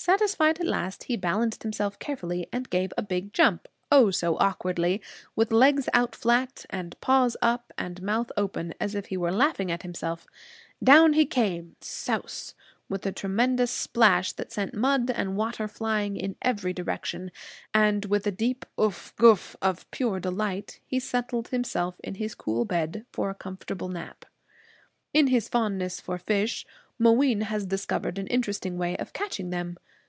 [0.00, 5.02] Satisfied at last, he balanced himself carefully and gave a big jump Oh, so awkwardly!
[5.34, 9.72] with legs out flat, and paws up, and mouth open as if he were laughing
[9.72, 10.24] at himself.
[10.82, 12.54] Down he came, souse,
[12.88, 17.32] with a tremendous splash that sent mud and water flying in every direction.
[17.74, 22.64] And with a deep uff guff of pure delight, he settled himself in his cool
[22.64, 24.24] bed for a comfortable nap.
[25.12, 26.64] In his fondness for fish,
[27.00, 29.76] Mooween has discovered an interesting way of catching them.